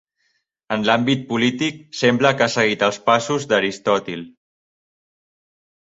En 0.75 0.85
l'àmbit 0.87 1.27
polític, 1.31 1.77
sembla 1.99 2.33
que 2.39 2.45
ha 2.45 2.49
seguit 2.55 2.85
els 2.89 2.99
passos 3.11 3.45
d'Aristòtil. 3.53 4.29